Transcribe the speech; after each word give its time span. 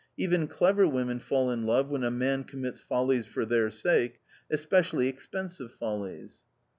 Even 0.17 0.47
clever 0.47 0.87
women 0.87 1.19
fall 1.19 1.51
in 1.51 1.67
love 1.67 1.89
when 1.91 2.03
a 2.03 2.09
man 2.09 2.43
commits 2.43 2.81
follies 2.81 3.27
for 3.27 3.45
their 3.45 3.69
sake, 3.69 4.19
especially 4.49 5.07
expensive 5.07 5.71
follies.' 5.71 6.43